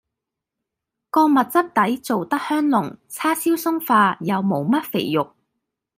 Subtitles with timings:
[1.11, 5.35] 個蜜汁底做得香濃，叉燒鬆化，又無乜肥肉